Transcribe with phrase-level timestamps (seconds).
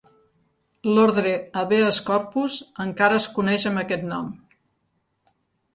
[0.95, 2.57] L'ordre "habeas corpus"
[2.87, 4.35] encara es coneix amb aquest nom.